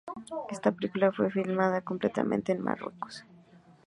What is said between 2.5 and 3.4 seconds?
en Marruecos.